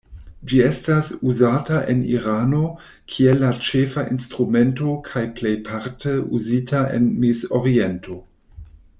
[0.51, 2.61] Ĝi estas uzata en Irano
[3.15, 8.17] kiel la ĉefa instrumento kaj plejparte uzita en Mezoriento.